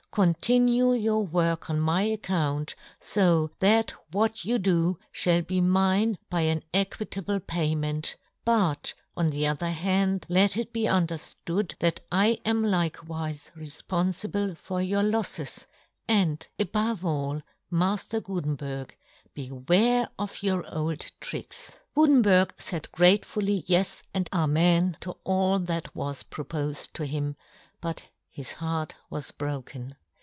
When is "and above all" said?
16.09-17.41